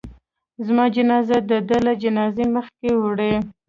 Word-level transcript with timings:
زما 0.65 0.85
جنازه 0.95 1.37
د 1.49 1.51
ده 1.69 1.77
له 1.85 1.93
جنازې 2.03 2.45
مخکې 2.55 2.89
وړئ. 3.01 3.33